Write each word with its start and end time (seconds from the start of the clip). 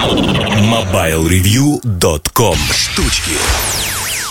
MobileReview.com 0.00 2.56
Штучки 2.72 3.32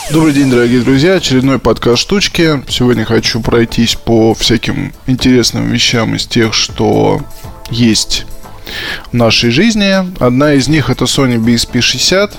Добрый 0.09 0.33
день, 0.33 0.49
дорогие 0.49 0.81
друзья. 0.81 1.13
Очередной 1.13 1.59
подкаст 1.59 2.01
«Штучки». 2.01 2.63
Сегодня 2.67 3.05
хочу 3.05 3.39
пройтись 3.39 3.93
по 3.93 4.33
всяким 4.33 4.93
интересным 5.05 5.69
вещам 5.69 6.15
из 6.15 6.25
тех, 6.25 6.55
что 6.55 7.21
есть 7.69 8.25
в 9.11 9.13
нашей 9.13 9.51
жизни. 9.51 9.93
Одна 10.19 10.53
из 10.53 10.67
них 10.67 10.89
это 10.89 11.05
Sony 11.05 11.37
BSP60. 11.37 12.31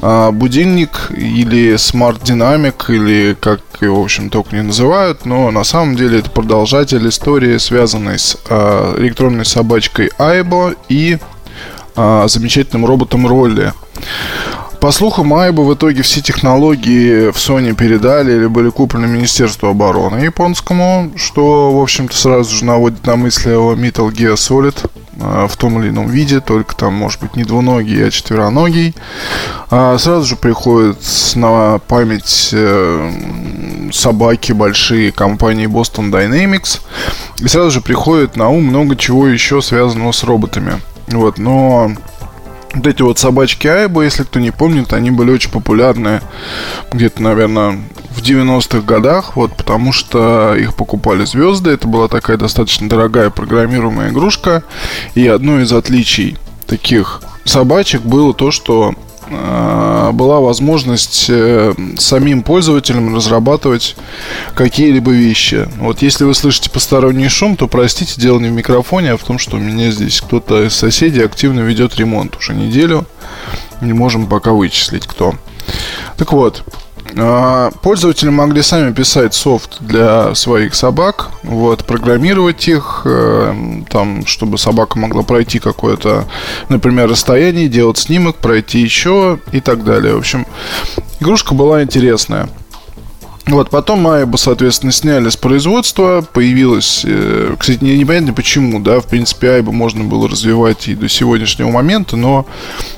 А, 0.00 0.30
будильник 0.30 1.10
или 1.10 1.74
Smart 1.74 2.22
Dynamic, 2.22 2.94
или 2.94 3.36
как 3.40 3.60
его, 3.80 4.02
в 4.02 4.04
общем, 4.04 4.30
только 4.30 4.54
не 4.54 4.62
называют, 4.62 5.26
но 5.26 5.50
на 5.50 5.64
самом 5.64 5.96
деле 5.96 6.20
это 6.20 6.30
продолжатель 6.30 7.08
истории, 7.08 7.58
связанной 7.58 8.20
с 8.20 8.38
а, 8.48 8.96
электронной 9.00 9.44
собачкой 9.44 10.12
Aibo 10.18 10.76
и 10.88 11.18
а, 11.96 12.28
замечательным 12.28 12.86
роботом 12.86 13.26
Ролли. 13.26 13.72
По 14.80 14.92
слухам, 14.92 15.34
Айбо 15.34 15.62
в 15.62 15.74
итоге 15.74 16.02
все 16.02 16.20
технологии 16.20 17.30
в 17.30 17.36
Sony 17.36 17.74
передали 17.74 18.32
или 18.32 18.46
были 18.46 18.68
куплены 18.68 19.06
Министерству 19.06 19.68
обороны 19.68 20.18
японскому, 20.18 21.10
что, 21.16 21.72
в 21.72 21.82
общем-то, 21.82 22.16
сразу 22.16 22.54
же 22.54 22.64
наводит 22.64 23.04
на 23.06 23.16
мысли 23.16 23.52
о 23.52 23.74
Metal 23.74 24.12
Gear 24.12 24.34
Solid 24.34 24.76
э, 25.18 25.46
в 25.48 25.56
том 25.56 25.80
или 25.80 25.88
ином 25.88 26.08
виде, 26.08 26.40
только 26.40 26.76
там, 26.76 26.94
может 26.94 27.20
быть, 27.20 27.36
не 27.36 27.44
двуногий, 27.44 28.06
а 28.06 28.10
четвероногий. 28.10 28.94
А 29.70 29.96
сразу 29.98 30.26
же 30.26 30.36
приходит 30.36 30.98
на 31.34 31.80
память 31.88 32.50
э, 32.52 33.90
собаки 33.92 34.52
большие 34.52 35.10
компании 35.10 35.66
Boston 35.66 36.12
Dynamics. 36.12 36.80
И 37.38 37.48
сразу 37.48 37.70
же 37.70 37.80
приходит 37.80 38.36
на 38.36 38.50
ум 38.50 38.64
много 38.64 38.94
чего 38.94 39.26
еще 39.26 39.62
связанного 39.62 40.12
с 40.12 40.22
роботами. 40.22 40.80
Вот, 41.08 41.38
но 41.38 41.92
вот 42.74 42.86
эти 42.86 43.02
вот 43.02 43.18
собачки 43.18 43.66
Айба, 43.66 44.02
если 44.02 44.24
кто 44.24 44.38
не 44.38 44.50
помнит, 44.50 44.92
они 44.92 45.10
были 45.10 45.30
очень 45.30 45.50
популярны 45.50 46.20
где-то, 46.92 47.22
наверное, 47.22 47.80
в 48.10 48.22
90-х 48.22 48.80
годах, 48.80 49.36
вот, 49.36 49.54
потому 49.56 49.92
что 49.92 50.54
их 50.56 50.74
покупали 50.74 51.24
звезды. 51.24 51.70
Это 51.70 51.86
была 51.86 52.08
такая 52.08 52.36
достаточно 52.36 52.88
дорогая 52.88 53.30
программируемая 53.30 54.10
игрушка. 54.10 54.62
И 55.14 55.26
одно 55.26 55.60
из 55.60 55.72
отличий 55.72 56.38
таких 56.66 57.22
собачек 57.44 58.02
было 58.02 58.34
то, 58.34 58.50
что 58.50 58.94
была 59.28 60.40
возможность 60.40 61.26
э, 61.28 61.74
самим 61.98 62.42
пользователям 62.42 63.14
разрабатывать 63.14 63.96
какие-либо 64.54 65.10
вещи. 65.10 65.68
Вот 65.78 66.02
если 66.02 66.24
вы 66.24 66.34
слышите 66.34 66.70
посторонний 66.70 67.28
шум, 67.28 67.56
то 67.56 67.66
простите, 67.68 68.20
дело 68.20 68.38
не 68.38 68.48
в 68.48 68.52
микрофоне, 68.52 69.12
а 69.12 69.16
в 69.16 69.24
том, 69.24 69.38
что 69.38 69.56
у 69.56 69.60
меня 69.60 69.90
здесь 69.90 70.20
кто-то 70.20 70.64
из 70.64 70.74
соседей 70.74 71.24
активно 71.24 71.60
ведет 71.60 71.96
ремонт 71.96 72.36
уже 72.36 72.54
неделю. 72.54 73.06
Не 73.80 73.92
можем 73.92 74.26
пока 74.26 74.52
вычислить, 74.52 75.06
кто. 75.06 75.34
Так 76.16 76.32
вот, 76.32 76.62
а, 76.66 76.85
пользователи 77.82 78.28
могли 78.28 78.62
сами 78.62 78.92
писать 78.92 79.34
софт 79.34 79.78
для 79.80 80.34
своих 80.34 80.74
собак, 80.74 81.30
вот, 81.42 81.84
программировать 81.84 82.68
их, 82.68 83.02
э, 83.04 83.82
там, 83.88 84.26
чтобы 84.26 84.58
собака 84.58 84.98
могла 84.98 85.22
пройти 85.22 85.58
какое-то, 85.58 86.26
например, 86.68 87.08
расстояние, 87.08 87.68
делать 87.68 87.98
снимок, 87.98 88.36
пройти 88.36 88.80
еще 88.80 89.38
и 89.52 89.60
так 89.60 89.84
далее. 89.84 90.14
В 90.14 90.18
общем, 90.18 90.46
игрушка 91.20 91.54
была 91.54 91.82
интересная. 91.82 92.48
Вот, 93.46 93.70
потом 93.70 94.08
Айбу, 94.08 94.38
соответственно, 94.38 94.90
сняли 94.90 95.28
с 95.28 95.36
производства, 95.36 96.26
появилась, 96.32 97.02
э, 97.04 97.54
кстати, 97.56 97.82
не, 97.82 97.96
непонятно 97.96 98.32
почему, 98.32 98.80
да, 98.80 98.98
в 98.98 99.06
принципе, 99.06 99.50
Айбу 99.50 99.70
можно 99.70 100.02
было 100.02 100.28
развивать 100.28 100.88
и 100.88 100.96
до 100.96 101.08
сегодняшнего 101.08 101.70
момента, 101.70 102.16
но 102.16 102.44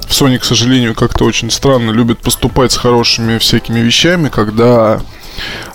в 0.07 0.11
Sony, 0.11 0.39
к 0.39 0.45
сожалению, 0.45 0.95
как-то 0.95 1.27
очень 1.27 1.51
странно 1.51 1.91
любят 1.91 2.21
поступать 2.21 2.73
с 2.73 2.79
хорошими 2.79 3.37
всякими 3.37 3.81
вещами, 3.81 4.31
когда 4.31 5.03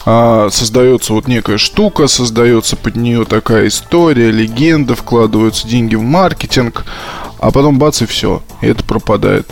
а, 0.07 0.49
создается 0.49 1.13
вот 1.13 1.27
некая 1.27 1.59
штука, 1.59 2.07
создается 2.07 2.75
под 2.75 2.95
нее 2.95 3.25
такая 3.25 3.67
история, 3.67 4.31
легенда, 4.31 4.95
вкладываются 4.95 5.67
деньги 5.67 5.93
в 5.93 6.01
маркетинг, 6.01 6.83
а 7.39 7.51
потом 7.51 7.77
бац 7.77 8.01
и 8.01 8.07
все, 8.07 8.41
и 8.61 8.67
это 8.67 8.83
пропадает. 8.83 9.47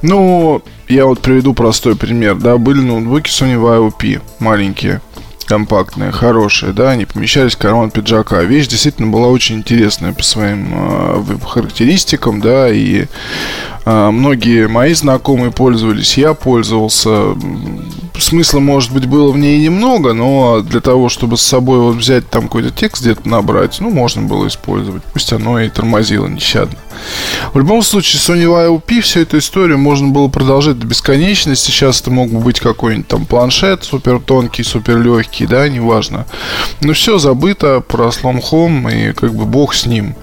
Ну, 0.00 0.62
я 0.88 1.06
вот 1.06 1.20
приведу 1.20 1.54
простой 1.54 1.96
пример, 1.96 2.36
да, 2.36 2.58
были 2.58 2.80
ноутбуки 2.80 3.28
Sony 3.28 3.56
YOP, 3.56 4.20
маленькие, 4.38 5.00
компактные, 5.46 6.10
хорошие, 6.10 6.72
да, 6.72 6.90
они 6.90 7.04
помещались 7.04 7.54
в 7.54 7.58
карман 7.58 7.90
пиджака. 7.90 8.42
Вещь 8.42 8.66
действительно 8.66 9.10
была 9.10 9.28
очень 9.28 9.56
интересная 9.56 10.12
по 10.12 10.22
своим 10.22 10.68
э, 10.72 11.24
характеристикам, 11.44 12.40
да, 12.40 12.68
и 12.68 13.06
э, 13.84 14.10
многие 14.10 14.68
мои 14.68 14.94
знакомые 14.94 15.52
пользовались, 15.52 16.16
я 16.18 16.34
пользовался. 16.34 17.34
Смысла, 18.18 18.60
может 18.60 18.92
быть, 18.92 19.06
было 19.06 19.32
в 19.32 19.38
ней 19.38 19.58
немного, 19.60 20.12
но 20.12 20.60
для 20.60 20.80
того, 20.80 21.08
чтобы 21.08 21.36
с 21.36 21.42
собой 21.42 21.80
вот 21.80 21.96
взять 21.96 22.30
там 22.30 22.44
какой-то 22.44 22.70
текст 22.70 23.02
где-то 23.02 23.28
набрать, 23.28 23.80
ну, 23.80 23.90
можно 23.90 24.22
было 24.22 24.46
использовать. 24.46 25.02
Пусть 25.12 25.32
оно 25.32 25.60
и 25.60 25.68
тормозило 25.68 26.26
нещадно. 26.28 26.78
В 27.52 27.58
любом 27.58 27.82
случае, 27.82 28.20
Sony 28.20 28.44
YOP, 28.44 29.00
всю 29.00 29.20
эту 29.20 29.38
историю 29.38 29.78
можно 29.78 30.08
было 30.08 30.28
продолжать 30.28 30.78
до 30.78 30.86
бесконечности. 30.86 31.70
Сейчас 31.70 32.00
это 32.00 32.12
мог 32.12 32.30
бы 32.30 32.38
быть 32.38 32.60
какой-нибудь 32.60 33.08
там 33.08 33.26
планшет 33.26 33.82
супер 33.82 34.20
тонкий, 34.20 34.62
супер 34.62 35.00
легкий, 35.00 35.46
да, 35.46 35.68
неважно. 35.68 36.26
Но 36.80 36.92
все 36.92 37.18
забыто, 37.18 37.80
прослом 37.80 38.40
хом, 38.40 38.88
и 38.88 39.12
как 39.12 39.34
бы 39.34 39.44
бог 39.44 39.74
с 39.74 39.86
ним. 39.86 40.14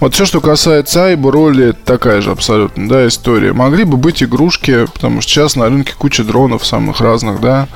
Вот 0.00 0.14
все, 0.14 0.24
что 0.24 0.40
касается 0.40 1.04
Айба, 1.04 1.30
роли 1.30 1.72
такая 1.72 2.22
же 2.22 2.30
абсолютно, 2.30 2.88
да, 2.88 3.06
история. 3.06 3.52
Могли 3.52 3.84
бы 3.84 3.98
быть 3.98 4.22
игрушки, 4.22 4.86
потому 4.86 5.20
что 5.20 5.30
сейчас 5.30 5.56
на 5.56 5.66
рынке 5.66 5.92
куча 5.96 6.24
дронов 6.24 6.66
самых 6.66 7.02
разных, 7.02 7.40
да. 7.42 7.68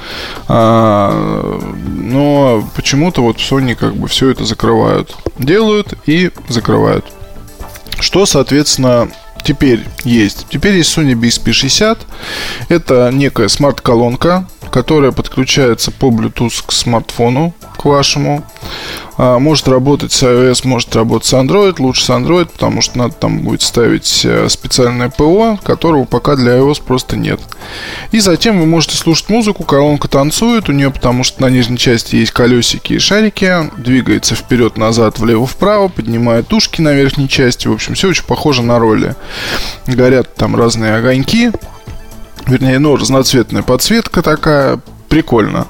А, 0.49 1.61
но 1.87 2.67
почему-то 2.75 3.23
вот 3.23 3.37
Sony 3.37 3.75
как 3.75 3.95
бы 3.95 4.09
все 4.09 4.31
это 4.31 4.47
закрывают. 4.47 5.15
Делают 5.39 5.93
и 6.07 6.31
закрывают. 6.49 7.05
Что, 8.01 8.25
соответственно, 8.25 9.11
теперь 9.45 9.85
есть? 10.05 10.47
Теперь 10.49 10.77
есть 10.77 10.97
Sony 10.97 11.13
BSP60. 11.13 11.99
Это 12.71 13.11
некая 13.13 13.49
смарт-колонка, 13.49 14.49
которая 14.71 15.13
подключается 15.13 15.91
по 15.91 16.07
Bluetooth 16.07 16.65
к 16.67 16.73
смартфону, 16.73 17.55
к 17.77 17.85
вашему. 17.85 18.45
А, 19.17 19.39
может 19.39 19.69
работать 19.69 20.13
с 20.13 20.23
iOS, 20.23 20.67
может 20.67 20.95
работать 20.97 21.29
с 21.29 21.33
Android. 21.33 21.77
Лучше 21.79 22.05
с 22.05 22.11
Android, 22.11 22.47
потому 22.47 22.81
что 22.81 22.99
надо 22.99 23.15
там 23.15 23.41
будет 23.41 23.63
ставить 23.63 24.25
э, 24.25 24.49
специальное 24.49 25.09
ПО, 25.09 25.59
которого 25.63 26.05
пока 26.05 26.37
для 26.37 26.57
iOS 26.59 26.83
просто 26.85 27.17
нет. 27.17 27.41
И 28.11 28.21
затем 28.21 28.59
вы 28.59 28.67
можете 28.67 28.97
слушать 28.97 29.29
музыку. 29.29 29.65
Колонка 29.65 30.09
танцует 30.09 30.69
у 30.69 30.73
нее, 30.73 30.91
потому 30.91 31.25
что 31.25 31.43
на 31.43 31.51
нижней 31.51 31.79
части 31.79 32.17
есть 32.17 32.33
колесики 32.33 32.95
и 32.95 32.99
шарики. 32.99 33.71
Двигается 33.77 34.35
вперед-назад, 34.35 35.19
влево-вправо, 35.19 35.89
поднимает 35.89 36.53
ушки 36.53 36.81
на 36.81 36.93
верхней 36.93 37.29
части. 37.29 37.69
В 37.69 37.73
общем, 37.73 37.95
все 37.95 38.09
очень 38.09 38.25
похоже 38.25 38.63
на 38.63 38.79
роли. 38.79 39.15
Горят 39.87 40.35
там 40.35 40.57
разные 40.57 40.97
огоньки. 40.97 41.53
Вернее, 42.47 42.79
ну, 42.79 42.97
разноцветная 42.97 43.63
подсветка 43.63 44.21
такая, 44.21 44.81
прикольно. 45.15 45.69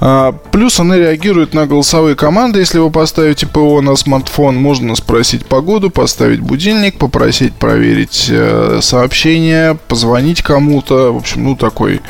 А, 0.00 0.32
плюс 0.50 0.80
она 0.80 0.96
реагирует 0.96 1.52
на 1.52 1.66
голосовые 1.66 2.16
команды. 2.16 2.60
Если 2.60 2.78
вы 2.78 2.90
поставите 2.90 3.46
ПО 3.46 3.82
на 3.82 3.96
смартфон, 3.96 4.56
можно 4.56 4.96
спросить 4.96 5.44
погоду, 5.44 5.90
поставить 5.90 6.40
будильник, 6.40 6.96
попросить 6.96 7.52
проверить 7.52 8.28
э, 8.30 8.78
сообщения, 8.80 9.76
позвонить 9.88 10.40
кому-то. 10.40 11.12
В 11.12 11.18
общем, 11.18 11.44
ну 11.44 11.54
такой 11.54 12.00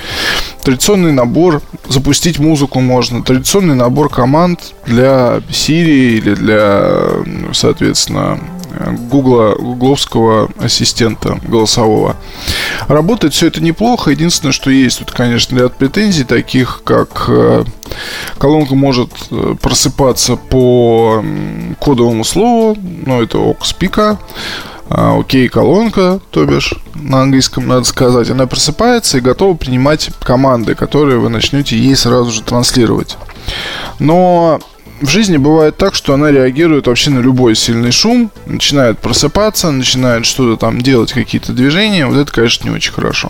традиционный 0.63 1.11
набор. 1.11 1.63
Запустить 1.89 2.39
музыку 2.39 2.79
можно. 2.79 3.25
Традиционный 3.25 3.75
набор 3.75 4.09
команд 4.09 4.61
для 4.87 5.43
Siri 5.51 6.19
или 6.19 6.35
для, 6.35 6.85
соответственно, 7.53 8.39
Гугла, 9.11 9.55
гугловского 9.59 10.51
ассистента 10.59 11.41
голосового. 11.47 12.17
Работает 12.89 13.35
все 13.35 13.49
это 13.49 13.63
неплохо. 13.63 14.11
Единственное, 14.11 14.53
что 14.53 14.71
есть 14.71 14.99
тут, 14.99 15.11
конечно, 15.11 15.59
ряд 15.59 15.77
претензий, 15.77 16.25
таких 16.25 16.83
как 16.85 17.25
э, 17.29 17.65
колонка 18.39 18.75
может 18.75 19.11
э, 19.31 19.55
просыпаться 19.61 20.37
по 20.37 21.25
кодовому 21.79 22.25
слову, 22.25 22.77
ну, 23.07 23.23
это 23.23 23.39
окспика, 23.39 24.19
а, 24.95 25.19
окей, 25.19 25.49
колонка, 25.49 26.21
то 26.31 26.45
бишь, 26.45 26.75
на 26.95 27.23
английском 27.23 27.67
надо 27.67 27.85
сказать, 27.85 28.29
она 28.31 28.47
просыпается 28.47 29.19
и 29.19 29.23
готова 29.23 29.57
принимать 29.57 30.11
команды, 30.21 30.75
которые 30.75 31.19
вы 31.19 31.31
начнете 31.31 31.79
ей 31.79 31.97
сразу 31.97 32.31
же 32.31 32.43
транслировать. 32.43 33.17
Но 33.99 34.61
в 35.03 35.09
жизни 35.09 35.37
бывает 35.37 35.77
так, 35.77 35.95
что 35.95 36.15
она 36.15 36.31
реагирует 36.31 36.87
вообще 36.87 37.11
на 37.11 37.19
любой 37.19 37.57
сильный 37.57 37.91
шум, 37.91 38.31
начинает 38.47 38.99
просыпаться, 38.99 39.71
начинает 39.71 40.25
что-то 40.25 40.57
там 40.57 40.81
делать, 40.81 41.13
какие-то 41.13 41.53
движения. 41.53 42.07
Вот 42.07 42.17
это, 42.17 42.33
конечно, 42.33 42.69
не 42.69 42.75
очень 42.75 42.93
хорошо. 42.93 43.29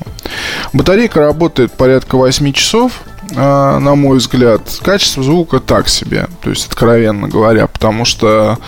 Батарейка 0.73 1.21
работает 1.21 1.73
порядка 1.73 2.17
8 2.17 2.53
часов. 2.53 3.03
а, 3.37 3.79
на 3.79 3.95
мой 3.95 4.19
взгляд. 4.19 4.61
Качество 4.83 5.23
звука 5.23 5.61
так 5.61 5.89
себе, 5.89 6.29
то 6.43 6.51
есть 6.51 6.67
откровенно 6.67 7.29
говоря, 7.29 7.67
потому 7.67 8.05
что 8.05 8.59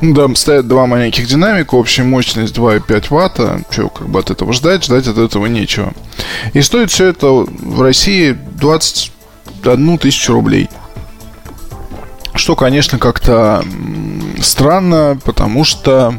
ну, 0.00 0.14
там 0.14 0.36
стоят 0.36 0.68
два 0.68 0.86
маленьких 0.86 1.26
динамика, 1.26 1.74
общая 1.74 2.04
мощность 2.04 2.56
2,5 2.56 3.06
ватта. 3.10 3.62
Что, 3.70 3.88
как 3.88 4.08
бы 4.08 4.20
от 4.20 4.30
этого 4.30 4.52
ждать? 4.52 4.84
Ждать 4.84 5.08
от 5.08 5.18
этого 5.18 5.46
нечего. 5.46 5.92
И 6.52 6.62
стоит 6.62 6.90
все 6.90 7.06
это 7.06 7.26
в 7.26 7.82
России 7.82 8.38
21 8.54 9.98
тысячу 9.98 10.34
рублей. 10.34 10.68
Что, 12.34 12.56
конечно, 12.56 12.98
как-то 12.98 13.64
странно, 14.40 15.18
потому 15.24 15.64
что 15.64 16.18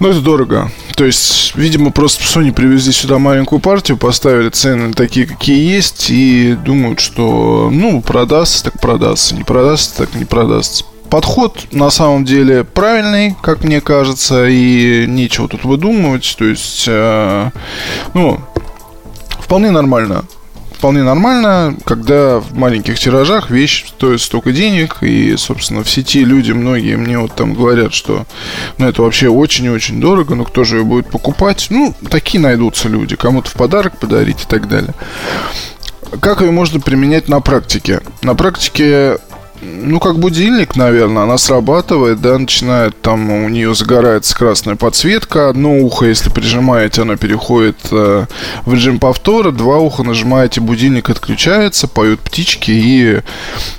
ну, 0.00 0.08
это 0.08 0.20
дорого. 0.20 0.72
То 0.96 1.04
есть, 1.04 1.54
видимо, 1.54 1.92
просто 1.92 2.24
Sony 2.24 2.52
привезли 2.52 2.92
сюда 2.92 3.18
маленькую 3.18 3.60
партию, 3.60 3.98
поставили 3.98 4.48
цены 4.48 4.94
такие, 4.94 5.26
какие 5.26 5.74
есть, 5.74 6.06
и 6.08 6.54
думают, 6.54 7.00
что, 7.00 7.68
ну, 7.70 8.00
продастся, 8.00 8.64
так 8.64 8.80
продастся, 8.80 9.34
не 9.34 9.44
продастся, 9.44 9.98
так 9.98 10.14
не 10.14 10.24
продастся. 10.24 10.84
Подход 11.10 11.66
на 11.72 11.90
самом 11.90 12.24
деле 12.24 12.64
правильный, 12.64 13.36
как 13.42 13.62
мне 13.62 13.80
кажется, 13.80 14.46
и 14.48 15.06
нечего 15.06 15.48
тут 15.48 15.64
выдумывать. 15.64 16.34
То 16.38 16.46
есть, 16.46 16.84
э, 16.86 17.50
ну, 18.14 18.40
вполне 19.40 19.70
нормально 19.70 20.24
вполне 20.80 21.02
нормально, 21.02 21.76
когда 21.84 22.40
в 22.40 22.56
маленьких 22.56 22.98
тиражах 22.98 23.50
вещь 23.50 23.84
стоит 23.86 24.22
столько 24.22 24.50
денег, 24.50 25.02
и, 25.02 25.36
собственно, 25.36 25.84
в 25.84 25.90
сети 25.90 26.24
люди, 26.24 26.52
многие 26.52 26.96
мне 26.96 27.18
вот 27.18 27.34
там 27.34 27.52
говорят, 27.52 27.92
что 27.92 28.24
ну, 28.78 28.88
это 28.88 29.02
вообще 29.02 29.28
очень-очень 29.28 30.00
дорого, 30.00 30.34
но 30.34 30.44
кто 30.46 30.64
же 30.64 30.78
ее 30.78 30.84
будет 30.84 31.10
покупать? 31.10 31.66
Ну, 31.68 31.94
такие 32.08 32.40
найдутся 32.40 32.88
люди, 32.88 33.14
кому-то 33.14 33.50
в 33.50 33.52
подарок 33.52 33.98
подарить 33.98 34.44
и 34.44 34.46
так 34.46 34.68
далее. 34.68 34.94
Как 36.18 36.40
ее 36.40 36.50
можно 36.50 36.80
применять 36.80 37.28
на 37.28 37.40
практике? 37.40 38.00
На 38.22 38.34
практике 38.34 39.18
ну, 39.82 40.00
как 40.00 40.18
будильник, 40.18 40.76
наверное, 40.76 41.24
она 41.24 41.38
срабатывает, 41.38 42.20
да, 42.20 42.38
начинает 42.38 43.00
там, 43.00 43.30
у 43.30 43.48
нее 43.48 43.74
загорается 43.74 44.36
красная 44.36 44.76
подсветка, 44.76 45.48
одно 45.48 45.78
ухо, 45.78 46.06
если 46.06 46.30
прижимаете, 46.30 47.02
оно 47.02 47.16
переходит 47.16 47.76
э, 47.90 48.26
в 48.64 48.74
режим 48.74 48.98
повтора, 48.98 49.50
два 49.50 49.78
уха 49.78 50.02
нажимаете, 50.02 50.60
будильник 50.60 51.10
отключается, 51.10 51.88
поют 51.88 52.20
птички, 52.20 52.70
и 52.70 53.20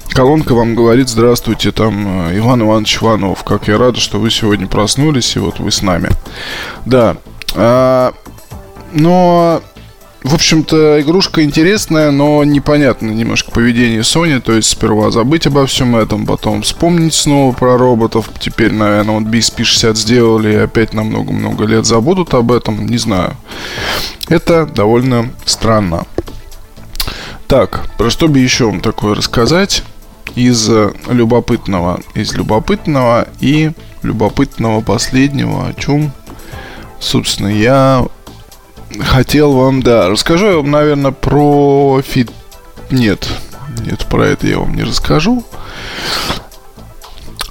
колонка 0.09 0.53
вам 0.53 0.75
говорит, 0.75 1.09
здравствуйте, 1.09 1.71
там, 1.71 2.29
э, 2.29 2.37
Иван 2.37 2.61
Иванович 2.61 2.97
Иванов, 3.01 3.43
как 3.43 3.67
я 3.67 3.77
рада, 3.77 3.99
что 3.99 4.19
вы 4.19 4.31
сегодня 4.31 4.67
проснулись, 4.67 5.35
и 5.35 5.39
вот 5.39 5.59
вы 5.59 5.71
с 5.71 5.81
нами. 5.81 6.09
Да, 6.85 7.17
а, 7.55 8.13
но 8.93 9.61
в 10.31 10.33
общем-то, 10.33 11.01
игрушка 11.01 11.43
интересная, 11.43 12.09
но 12.09 12.45
непонятно 12.45 13.09
немножко 13.09 13.51
поведение 13.51 13.99
Sony. 13.99 14.39
То 14.39 14.53
есть 14.53 14.69
сперва 14.69 15.11
забыть 15.11 15.45
обо 15.45 15.65
всем 15.65 15.93
этом, 15.93 16.25
потом 16.25 16.61
вспомнить 16.61 17.13
снова 17.13 17.53
про 17.53 17.77
роботов. 17.77 18.29
Теперь, 18.39 18.71
наверное, 18.71 19.19
вот 19.19 19.27
BSP-60 19.27 19.95
сделали 19.95 20.53
и 20.53 20.55
опять 20.55 20.93
на 20.93 21.03
много-много 21.03 21.65
лет 21.65 21.85
забудут 21.85 22.33
об 22.33 22.53
этом. 22.53 22.85
Не 22.85 22.97
знаю. 22.97 23.35
Это 24.29 24.65
довольно 24.65 25.29
странно. 25.43 26.05
Так, 27.47 27.89
про 27.97 28.09
что 28.09 28.29
бы 28.29 28.39
еще 28.39 28.67
вам 28.67 28.79
такое 28.79 29.15
рассказать? 29.15 29.83
Из 30.35 30.69
любопытного, 31.09 31.99
из 32.13 32.31
любопытного 32.33 33.27
и 33.41 33.71
любопытного 34.01 34.79
последнего, 34.79 35.67
о 35.67 35.73
чем, 35.73 36.13
собственно, 37.01 37.49
я 37.49 38.07
хотел 38.99 39.53
вам, 39.53 39.81
да, 39.81 40.09
расскажу 40.09 40.45
я 40.47 40.55
вам, 40.57 40.71
наверное, 40.71 41.11
про 41.11 42.01
фит... 42.05 42.31
Нет, 42.89 43.27
нет, 43.85 44.05
про 44.07 44.27
это 44.27 44.47
я 44.47 44.59
вам 44.59 44.75
не 44.75 44.83
расскажу. 44.83 45.43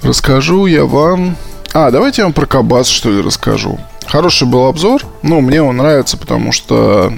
Расскажу 0.01 0.65
я 0.65 0.85
вам... 0.85 1.35
А, 1.73 1.91
давайте 1.91 2.21
я 2.21 2.25
вам 2.25 2.33
про 2.33 2.45
Кабас, 2.45 2.87
что 2.87 3.09
ли, 3.09 3.21
расскажу. 3.21 3.79
Хороший 4.07 4.47
был 4.47 4.65
обзор. 4.65 5.03
Ну, 5.21 5.41
мне 5.41 5.61
он 5.61 5.77
нравится, 5.77 6.17
потому 6.17 6.51
что 6.51 7.13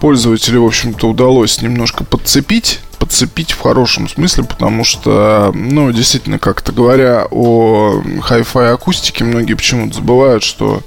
пользователю, 0.00 0.62
в 0.62 0.66
общем-то, 0.66 1.08
удалось 1.08 1.62
немножко 1.62 2.02
подцепить 2.02 2.80
подцепить 3.02 3.50
в 3.50 3.60
хорошем 3.60 4.08
смысле, 4.08 4.44
потому 4.44 4.84
что, 4.84 5.50
ну, 5.56 5.90
действительно, 5.90 6.38
как-то 6.38 6.70
говоря 6.70 7.26
о 7.32 8.00
хай-фай 8.22 8.72
акустике, 8.72 9.24
многие 9.24 9.54
почему-то 9.54 9.96
забывают, 9.96 10.44
что 10.44 10.82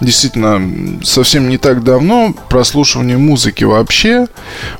действительно 0.00 1.00
совсем 1.04 1.48
не 1.48 1.56
так 1.56 1.84
давно 1.84 2.34
прослушивание 2.48 3.16
музыки 3.16 3.62
вообще 3.62 4.26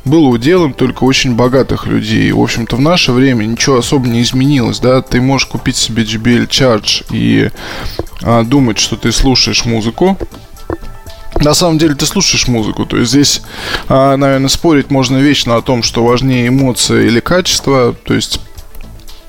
было 0.05 0.27
уделом 0.27 0.75
только 0.75 1.05
очень 1.05 1.37
богатых 1.37 1.87
людей. 1.87 2.33
В 2.33 2.41
общем-то, 2.41 2.75
в 2.75 2.81
наше 2.81 3.13
время 3.13 3.45
ничего 3.45 3.79
особо 3.79 4.09
не 4.09 4.23
изменилось, 4.23 4.81
да, 4.81 5.03
ты 5.03 5.21
можешь 5.21 5.47
купить 5.47 5.77
себе 5.77 6.03
JBL 6.03 6.49
Charge 6.49 7.07
и 7.13 7.49
а, 8.25 8.43
думать, 8.43 8.79
что 8.79 8.97
ты 8.97 9.13
слушаешь 9.13 9.65
музыку, 9.67 10.19
на 11.41 11.55
самом 11.55 11.79
деле 11.79 11.94
ты 11.94 12.06
слушаешь 12.06 12.49
музыку. 12.49 12.87
То 12.87 12.97
есть 12.97 13.11
здесь, 13.11 13.43
а, 13.88 14.17
наверное, 14.17 14.49
спорить 14.49 14.91
можно 14.91 15.19
вечно 15.19 15.56
о 15.56 15.62
том, 15.62 15.83
что 15.83 16.05
важнее 16.05 16.49
эмоция 16.49 17.03
или 17.03 17.21
качество. 17.21 17.94
То 18.05 18.15
есть 18.15 18.41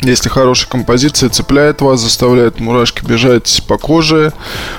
если 0.02 0.30
хорошая 0.30 0.70
композиция 0.70 1.30
цепляет 1.30 1.82
вас, 1.82 2.02
заставляет 2.02 2.60
мурашки 2.60 3.04
бежать 3.04 3.64
по 3.68 3.78
коже, 3.78 4.32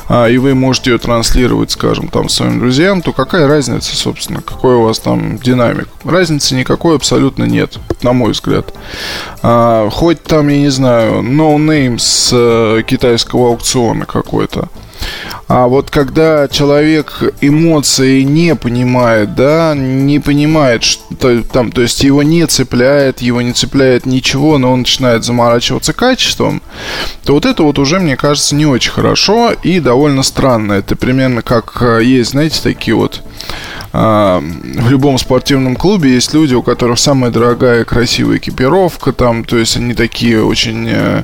а, 0.08 0.28
и 0.28 0.38
вы 0.38 0.54
можете 0.54 0.92
ее 0.92 0.98
транслировать, 0.98 1.72
скажем, 1.72 2.08
там 2.08 2.28
своим 2.28 2.60
друзьям, 2.60 3.02
то 3.02 3.12
какая 3.12 3.48
разница, 3.48 3.96
собственно, 3.96 4.42
какой 4.42 4.76
у 4.76 4.82
вас 4.82 5.00
там 5.00 5.38
динамик? 5.38 5.88
Разницы 6.04 6.54
никакой 6.54 6.94
абсолютно 6.94 7.44
нет, 7.44 7.78
на 8.02 8.12
мой 8.12 8.30
взгляд. 8.30 8.72
А, 9.42 9.90
хоть 9.90 10.22
там, 10.22 10.48
я 10.48 10.58
не 10.58 10.70
знаю, 10.70 11.22
no 11.22 11.56
name 11.56 11.98
с 11.98 12.30
э, 12.32 12.82
китайского 12.86 13.48
аукциона 13.48 14.06
какой-то. 14.06 14.68
А 15.48 15.66
вот 15.66 15.90
когда 15.90 16.46
человек 16.46 17.22
эмоции 17.40 18.20
не 18.20 18.54
понимает, 18.54 19.34
да, 19.34 19.74
не 19.74 20.18
понимает, 20.18 20.84
что 20.84 21.42
там, 21.42 21.72
то 21.72 21.80
есть 21.80 22.04
его 22.04 22.22
не 22.22 22.46
цепляет, 22.46 23.22
его 23.22 23.40
не 23.40 23.54
цепляет 23.54 24.04
ничего, 24.04 24.58
но 24.58 24.70
он 24.70 24.80
начинает 24.80 25.24
заморачиваться 25.24 25.94
качеством, 25.94 26.60
то 27.24 27.32
вот 27.32 27.46
это 27.46 27.62
вот 27.62 27.78
уже, 27.78 27.98
мне 27.98 28.14
кажется, 28.14 28.54
не 28.54 28.66
очень 28.66 28.92
хорошо 28.92 29.52
и 29.62 29.80
довольно 29.80 30.22
странно. 30.22 30.74
Это 30.74 30.96
примерно 30.96 31.40
как 31.40 31.78
э, 31.80 32.04
есть, 32.04 32.32
знаете, 32.32 32.60
такие 32.62 32.94
вот 32.94 33.22
в 33.92 34.90
любом 34.90 35.18
спортивном 35.18 35.76
клубе 35.76 36.12
есть 36.12 36.34
люди, 36.34 36.54
у 36.54 36.62
которых 36.62 36.98
самая 36.98 37.30
дорогая 37.30 37.84
красивая 37.84 38.36
экипировка, 38.36 39.12
там, 39.12 39.44
то 39.44 39.56
есть 39.56 39.76
они 39.76 39.94
такие 39.94 40.44
очень 40.44 40.88
э, 40.88 41.22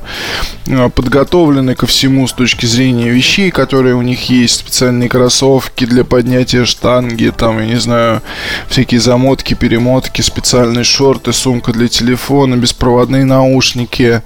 подготовлены 0.95 1.75
ко 1.75 1.85
всему 1.85 2.27
с 2.27 2.33
точки 2.33 2.65
зрения 2.65 3.09
вещей, 3.09 3.51
которые 3.51 3.95
у 3.95 4.01
них 4.01 4.29
есть, 4.29 4.55
специальные 4.55 5.09
кроссовки 5.09 5.85
для 5.85 6.03
поднятия 6.03 6.65
штанги, 6.65 7.31
там, 7.35 7.59
я 7.59 7.65
не 7.67 7.79
знаю, 7.79 8.21
всякие 8.67 8.99
замотки, 8.99 9.53
перемотки, 9.53 10.21
специальные 10.21 10.83
шорты, 10.83 11.33
сумка 11.33 11.71
для 11.71 11.87
телефона, 11.87 12.55
беспроводные 12.55 13.25
наушники, 13.25 14.23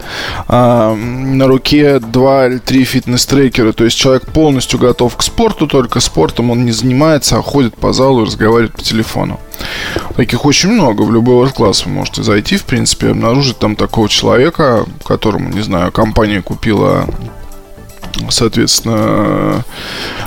а, 0.48 0.96
на 0.96 1.48
руке 1.48 2.00
два 2.00 2.48
или 2.48 2.60
три 2.60 2.86
фитнес-трекера, 2.86 3.74
то 3.74 3.84
есть 3.84 3.98
человек 3.98 4.26
полностью 4.32 4.80
готов 4.80 5.18
к 5.18 5.24
спорту, 5.24 5.68
только 5.68 6.00
спортом 6.00 6.52
он 6.52 6.64
не 6.66 6.72
занимается, 6.72 7.38
а 7.38 7.42
ходит 7.42 7.76
по 7.76 7.92
залу 7.92 8.29
разговаривать 8.30 8.74
по 8.74 8.82
телефону. 8.82 9.40
Таких 10.16 10.46
очень 10.46 10.70
много. 10.72 11.02
В 11.02 11.12
любой 11.12 11.50
класс 11.50 11.86
вы 11.86 11.92
можете 11.92 12.24
зайти, 12.24 12.58
в 12.58 12.64
принципе, 12.64 13.10
обнаружить 13.10 13.60
там 13.60 13.76
такого 13.76 14.08
человека, 14.08 14.86
которому, 15.06 15.50
не 15.50 15.62
знаю, 15.62 15.92
компания 15.92 16.42
купила 16.42 17.08
соответственно, 18.30 19.64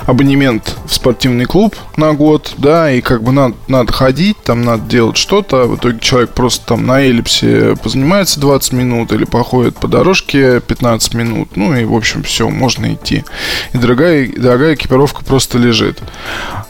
абонемент 0.05 0.77
в 0.85 0.93
спортивный 0.93 1.45
клуб 1.45 1.75
на 1.95 2.13
год, 2.13 2.53
да, 2.57 2.91
и 2.91 3.01
как 3.01 3.23
бы 3.23 3.31
надо, 3.31 3.55
надо 3.67 3.93
ходить, 3.93 4.37
там 4.43 4.63
надо 4.63 4.83
делать 4.89 5.17
что-то, 5.17 5.65
в 5.65 5.75
итоге 5.75 5.99
человек 5.99 6.31
просто 6.31 6.65
там 6.65 6.85
на 6.85 7.01
эллипсе 7.01 7.75
позанимается 7.81 8.39
20 8.39 8.73
минут 8.73 9.11
или 9.11 9.25
походит 9.25 9.77
по 9.77 9.87
дорожке 9.87 10.59
15 10.59 11.13
минут, 11.13 11.55
ну 11.55 11.75
и, 11.75 11.85
в 11.85 11.93
общем, 11.93 12.23
все, 12.23 12.49
можно 12.49 12.93
идти. 12.93 13.23
И 13.73 13.77
дорогая, 13.77 14.27
дорогая 14.35 14.75
экипировка 14.75 15.23
просто 15.23 15.57
лежит. 15.57 15.99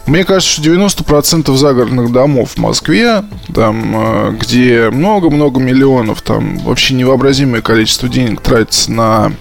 Мне 0.05 0.25
кажется, 0.25 0.61
что 0.61 0.63
90% 0.63 1.55
загородных 1.55 2.11
домов 2.11 2.51
в 2.51 2.57
Москве, 2.57 3.23
там, 3.53 3.95
э, 3.95 4.31
где 4.37 4.89
много-много 4.89 5.61
миллионов, 5.61 6.21
там 6.21 6.57
вообще 6.59 6.93
невообразимое 6.93 7.61
количество 7.61 8.09
денег 8.09 8.41
тратится 8.41 8.91
на 8.91 9.31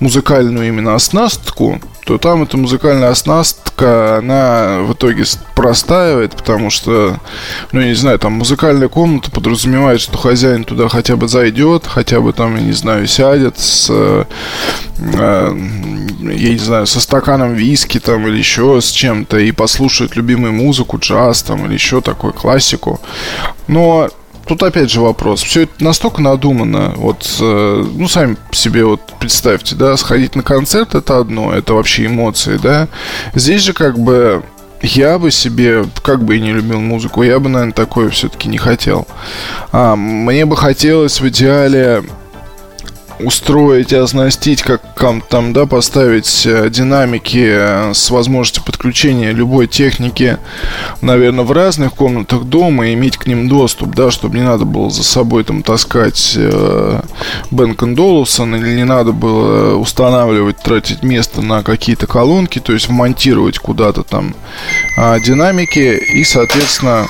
музыкальную 0.00 0.68
именно 0.68 0.94
оснастку, 0.94 1.80
то 2.04 2.18
там 2.18 2.42
эта 2.42 2.58
музыкальная 2.58 3.08
оснастка, 3.08 4.18
она 4.18 4.80
в 4.80 4.92
итоге 4.92 5.24
простаивает, 5.54 6.32
потому 6.32 6.68
что, 6.68 7.18
ну, 7.72 7.80
я 7.80 7.86
не 7.86 7.94
знаю, 7.94 8.18
там 8.18 8.32
музыкальная 8.34 8.88
комната 8.88 9.30
подразумевает, 9.30 10.02
что 10.02 10.18
хозяин 10.18 10.64
туда 10.64 10.88
хотя 10.88 11.16
бы 11.16 11.28
зайдет, 11.28 11.86
хотя 11.86 12.20
бы 12.20 12.34
там, 12.34 12.56
я 12.56 12.62
не 12.62 12.72
знаю, 12.72 13.06
сядет 13.06 13.58
с, 13.58 13.86
э, 13.90 14.24
я 16.30 16.50
не 16.50 16.58
знаю, 16.58 16.86
со 16.86 17.00
стаканом 17.00 17.54
виски 17.54 18.00
там 18.00 18.26
или 18.28 18.38
еще 18.38 18.80
с 18.80 18.90
чем-то 18.90 19.38
и 19.38 19.52
послушает 19.52 20.16
любимую 20.16 20.52
музыку, 20.52 20.98
джаз 20.98 21.42
там 21.42 21.66
или 21.66 21.74
еще 21.74 22.00
такую 22.00 22.32
классику. 22.32 23.00
Но 23.66 24.08
тут 24.46 24.62
опять 24.62 24.90
же 24.90 25.00
вопрос. 25.00 25.42
Все 25.42 25.62
это 25.62 25.82
настолько 25.82 26.22
надумано. 26.22 26.94
Вот, 26.96 27.26
э, 27.40 27.84
ну, 27.96 28.08
сами 28.08 28.36
себе 28.52 28.84
вот 28.84 29.00
представьте, 29.18 29.74
да, 29.74 29.96
сходить 29.96 30.36
на 30.36 30.42
концерт 30.42 30.94
это 30.94 31.18
одно, 31.18 31.52
это 31.52 31.74
вообще 31.74 32.06
эмоции, 32.06 32.58
да. 32.62 32.88
Здесь 33.34 33.62
же 33.62 33.72
как 33.72 33.98
бы 33.98 34.42
я 34.82 35.18
бы 35.18 35.30
себе, 35.30 35.84
как 36.02 36.22
бы 36.22 36.36
и 36.36 36.40
не 36.40 36.52
любил 36.52 36.80
музыку, 36.80 37.22
я 37.22 37.38
бы, 37.40 37.48
наверное, 37.48 37.72
такое 37.72 38.10
все-таки 38.10 38.48
не 38.48 38.58
хотел. 38.58 39.06
А, 39.72 39.96
мне 39.96 40.44
бы 40.44 40.56
хотелось 40.56 41.20
в 41.20 41.28
идеале 41.28 42.04
устроить 43.24 43.92
и 43.92 43.96
оснастить, 43.96 44.62
как 44.62 44.82
там, 45.28 45.52
да, 45.52 45.66
поставить 45.66 46.46
э, 46.46 46.68
динамики 46.70 47.44
э, 47.46 47.94
с 47.94 48.10
возможностью 48.10 48.62
подключения 48.64 49.32
любой 49.32 49.66
техники, 49.66 50.38
наверное, 51.00 51.44
в 51.44 51.52
разных 51.52 51.94
комнатах 51.94 52.44
дома 52.44 52.88
и 52.88 52.94
иметь 52.94 53.16
к 53.16 53.26
ним 53.26 53.48
доступ, 53.48 53.94
да, 53.94 54.10
чтобы 54.10 54.36
не 54.36 54.44
надо 54.44 54.64
было 54.64 54.90
за 54.90 55.04
собой 55.04 55.44
там 55.44 55.62
таскать 55.62 56.34
э, 56.36 57.00
Бенк 57.50 57.82
Олufsen 57.82 58.56
или 58.56 58.76
не 58.76 58.84
надо 58.84 59.12
было 59.12 59.76
устанавливать, 59.76 60.58
тратить 60.58 61.02
место 61.02 61.42
на 61.42 61.62
какие-то 61.62 62.06
колонки, 62.06 62.58
то 62.58 62.72
есть 62.72 62.88
вмонтировать 62.88 63.58
куда-то 63.58 64.02
там 64.02 64.34
э, 64.96 65.20
динамики 65.20 66.00
и, 66.14 66.24
соответственно, 66.24 67.06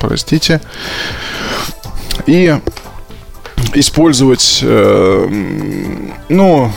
простите, 0.00 0.60
и 2.26 2.58
использовать, 3.74 4.60
э, 4.62 5.28
ну, 6.28 6.70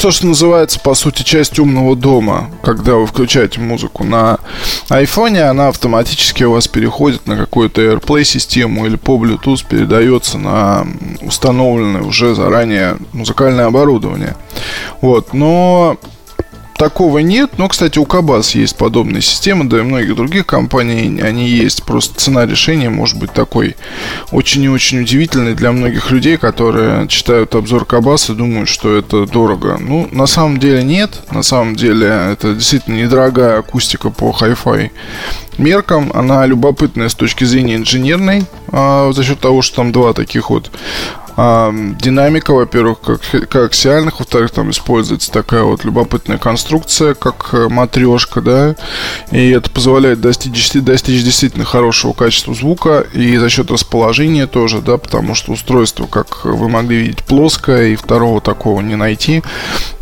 то, 0.00 0.10
что 0.10 0.26
называется, 0.26 0.80
по 0.80 0.94
сути, 0.94 1.22
часть 1.22 1.58
умного 1.58 1.94
дома. 1.94 2.50
Когда 2.62 2.94
вы 2.94 3.06
включаете 3.06 3.60
музыку 3.60 4.04
на 4.04 4.38
айфоне, 4.88 5.44
она 5.44 5.68
автоматически 5.68 6.44
у 6.44 6.52
вас 6.52 6.66
переходит 6.66 7.26
на 7.26 7.36
какую-то 7.36 7.82
AirPlay 7.82 8.24
систему 8.24 8.86
или 8.86 8.96
по 8.96 9.16
Bluetooth 9.16 9.64
передается 9.68 10.38
на 10.38 10.86
установленное 11.20 12.02
уже 12.02 12.34
заранее 12.34 12.96
музыкальное 13.12 13.66
оборудование. 13.66 14.36
Вот, 15.00 15.34
но 15.34 15.98
такого 16.82 17.18
нет. 17.18 17.58
Но, 17.58 17.68
кстати, 17.68 18.00
у 18.00 18.04
Кабас 18.04 18.56
есть 18.56 18.76
подобная 18.76 19.20
система, 19.20 19.68
да 19.68 19.78
и 19.78 19.82
многих 19.82 20.16
других 20.16 20.46
компаний 20.46 21.20
они 21.20 21.48
есть. 21.48 21.84
Просто 21.84 22.18
цена 22.18 22.44
решения 22.44 22.90
может 22.90 23.20
быть 23.20 23.32
такой 23.32 23.76
очень 24.32 24.64
и 24.64 24.68
очень 24.68 25.02
удивительной 25.02 25.54
для 25.54 25.70
многих 25.70 26.10
людей, 26.10 26.36
которые 26.38 27.06
читают 27.06 27.54
обзор 27.54 27.84
Кабас 27.84 28.30
и 28.30 28.34
думают, 28.34 28.68
что 28.68 28.96
это 28.96 29.26
дорого. 29.26 29.78
Ну, 29.80 30.08
на 30.10 30.26
самом 30.26 30.58
деле 30.58 30.82
нет. 30.82 31.22
На 31.30 31.44
самом 31.44 31.76
деле 31.76 32.08
это 32.32 32.54
действительно 32.54 32.96
недорогая 32.96 33.60
акустика 33.60 34.10
по 34.10 34.30
Hi-Fi 34.30 34.90
меркам. 35.58 36.10
Она 36.14 36.44
любопытная 36.46 37.08
с 37.08 37.14
точки 37.14 37.44
зрения 37.44 37.76
инженерной, 37.76 38.44
а, 38.72 39.12
за 39.12 39.22
счет 39.22 39.38
того, 39.38 39.62
что 39.62 39.76
там 39.76 39.92
два 39.92 40.14
таких 40.14 40.50
вот 40.50 40.72
а, 41.36 41.72
динамика, 41.72 42.52
во-первых, 42.52 43.00
как, 43.00 43.20
как 43.48 43.66
аксиальных, 43.66 44.18
во-вторых, 44.18 44.50
там 44.50 44.70
используется 44.70 45.32
такая 45.32 45.62
вот 45.62 45.84
любопытная 45.84 46.38
конструкция, 46.38 47.14
как 47.14 47.48
э, 47.52 47.68
матрешка, 47.68 48.40
да, 48.40 48.76
и 49.30 49.50
это 49.50 49.70
позволяет 49.70 50.20
достичь, 50.20 50.72
достичь 50.72 51.24
действительно 51.24 51.64
хорошего 51.64 52.12
качества 52.12 52.54
звука 52.54 53.06
и 53.12 53.36
за 53.38 53.48
счет 53.48 53.70
расположения 53.70 54.46
тоже, 54.46 54.80
да, 54.80 54.98
потому 54.98 55.34
что 55.34 55.52
устройство, 55.52 56.06
как 56.06 56.44
вы 56.44 56.68
могли 56.68 56.98
видеть, 56.98 57.24
плоское, 57.24 57.88
и 57.88 57.96
второго 57.96 58.40
такого 58.40 58.80
не 58.80 58.96
найти. 58.96 59.42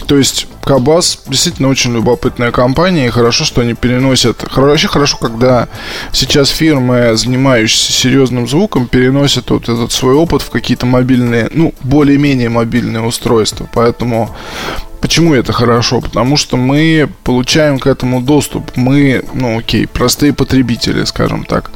То 0.07 0.17
есть 0.17 0.49
Кабас 0.65 1.21
действительно 1.27 1.69
очень 1.69 1.95
любопытная 1.95 2.53
компания, 2.53 3.07
и 3.07 3.11
хорошо, 3.11 3.45
что 3.45 3.61
они 3.61 3.75
переносят... 3.75 4.45
Вообще 4.55 4.89
хорошо, 4.89 5.17
когда 5.17 5.69
сейчас 6.13 6.51
фирмы, 6.51 7.17
занимающиеся 7.17 7.93
серьезным 7.93 8.49
звуком, 8.49 8.87
переносят 8.87 9.51
вот 9.51 9.69
этот 9.69 9.93
свой 9.93 10.15
опыт 10.15 10.43
в 10.43 10.51
какие-то 10.51 10.87
мобильные, 10.87 11.20
ну, 11.53 11.75
более-менее 11.83 12.49
мобильные 12.49 13.03
устройства. 13.03 13.69
Поэтому 13.73 14.35
Почему 15.01 15.33
это 15.33 15.55
хорошо? 15.55 16.03
Потому 16.03 16.37
что 16.37 16.59
мы 16.59 17.09
получаем 17.25 17.79
к 17.79 17.87
этому 17.87 18.21
доступ. 18.21 18.77
Мы, 18.77 19.25
ну 19.33 19.59
окей, 19.59 19.87
простые 19.87 20.35
потребители, 20.35 21.05
скажем 21.05 21.45
так 21.45 21.71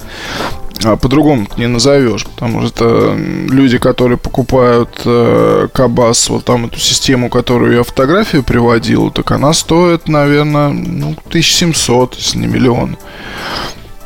а 0.82 0.96
по-другому 0.96 1.46
не 1.56 1.66
назовешь, 1.66 2.26
потому 2.26 2.66
что 2.66 3.14
люди, 3.16 3.78
которые 3.78 4.18
покупают 4.18 4.90
э, 5.04 5.68
Кабас, 5.72 6.28
вот 6.28 6.44
там 6.44 6.66
эту 6.66 6.78
систему, 6.78 7.30
которую 7.30 7.76
я 7.76 7.82
фотографию 7.84 8.42
приводил, 8.42 9.10
так 9.10 9.30
она 9.30 9.52
стоит, 9.52 10.08
наверное, 10.08 10.70
ну, 10.70 11.16
1700, 11.28 12.16
если 12.16 12.38
не 12.38 12.46
миллион. 12.46 12.98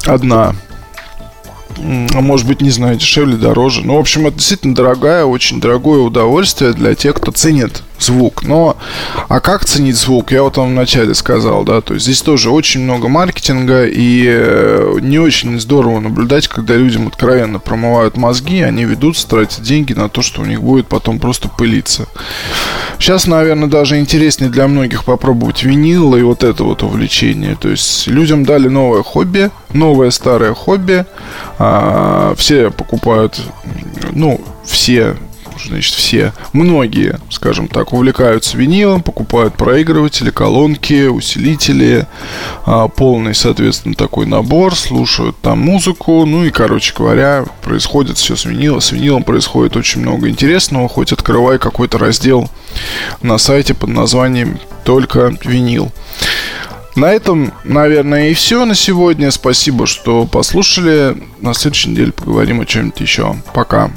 Одна 0.05 0.55
а 2.15 2.21
может 2.21 2.47
быть, 2.47 2.61
не 2.61 2.71
знаю, 2.71 2.97
дешевле, 2.97 3.37
дороже. 3.37 3.83
Ну, 3.85 3.97
в 3.97 4.01
общем, 4.01 4.27
это 4.27 4.37
действительно 4.37 4.75
дорогое, 4.75 5.25
очень 5.25 5.61
дорогое 5.61 6.01
удовольствие 6.01 6.73
для 6.73 6.95
тех, 6.95 7.15
кто 7.15 7.33
ценит 7.33 7.83
звук. 7.99 8.43
Но, 8.43 8.77
а 9.29 9.41
как 9.41 9.65
ценить 9.65 9.97
звук, 9.97 10.33
я 10.33 10.43
вот 10.43 10.57
вам 10.57 10.71
вначале 10.71 11.15
сказал, 11.15 11.65
да, 11.65 11.81
то 11.81 11.95
есть 11.95 12.07
здесь 12.07 12.23
тоже 12.23 12.51
очень 12.51 12.81
много 12.83 13.09
маркетинга 13.09 13.87
и 13.87 14.25
э, 14.27 14.99
не 15.01 15.19
очень 15.19 15.59
здорово 15.61 16.01
наблюдать, 16.01 16.49
когда 16.49 16.75
людям 16.75 17.09
откровенно 17.09 17.59
промывают 17.59 18.17
мозги, 18.17 18.61
они 18.61 18.85
ведутся, 18.85 19.29
тратят 19.29 19.63
деньги 19.63 19.93
на 19.93 20.09
то, 20.09 20.23
что 20.23 20.43
у 20.43 20.45
них 20.45 20.63
будет 20.63 20.87
потом 20.87 21.19
просто 21.19 21.49
пылиться. 21.49 22.07
Сейчас, 22.99 23.27
наверное, 23.27 23.69
даже 23.69 23.99
интереснее 23.99 24.51
для 24.51 24.67
многих 24.67 25.05
попробовать 25.05 25.63
винил 25.63 26.17
и 26.17 26.23
вот 26.23 26.43
это 26.43 26.65
вот 26.65 26.83
увлечение. 26.83 27.57
То 27.57 27.69
есть 27.69 28.09
людям 28.09 28.45
дали 28.45 28.69
новое 28.69 29.03
хобби, 29.03 29.51
новое 29.73 30.11
старое 30.11 30.53
хобби, 30.55 31.07
а, 31.71 32.35
все 32.37 32.71
покупают, 32.71 33.41
ну, 34.13 34.41
все 34.65 35.17
значит, 35.67 35.95
все, 35.95 36.33
многие, 36.53 37.19
скажем 37.31 37.69
так, 37.69 37.93
увлекаются 37.93 38.57
винилом, 38.57 39.03
покупают 39.03 39.55
проигрыватели, 39.55 40.31
колонки, 40.31 41.09
усилители, 41.09 42.07
а, 42.65 42.89
полный, 42.89 43.35
соответственно, 43.35 43.95
такой 43.95 44.25
набор, 44.25 44.75
слушают 44.75 45.37
там 45.43 45.59
музыку, 45.59 46.25
ну 46.25 46.45
и, 46.45 46.51
короче 46.51 46.95
говоря, 46.97 47.45
происходит 47.63 48.17
все 48.17 48.37
с 48.37 48.45
винилом. 48.45 48.81
С 48.81 48.93
винилом 48.93 49.25
происходит 49.25 49.77
очень 49.77 50.01
много 50.01 50.29
интересного, 50.29 50.89
хоть 50.89 51.13
открывай 51.13 51.59
какой-то 51.59 51.99
раздел 51.99 52.49
на 53.21 53.37
сайте 53.37 53.75
под 53.75 53.91
названием 53.91 54.59
«Только 54.85 55.35
винил». 55.45 55.93
На 56.99 57.13
этом, 57.13 57.53
наверное, 57.63 58.31
и 58.31 58.35
все 58.35 58.65
на 58.65 58.75
сегодня. 58.75 59.31
Спасибо, 59.31 59.87
что 59.87 60.27
послушали. 60.27 61.17
На 61.41 61.55
следующей 61.55 61.91
неделе 61.91 62.11
поговорим 62.11 62.61
о 62.61 62.67
чем-нибудь 62.67 63.01
еще. 63.01 63.37
Пока. 63.55 63.93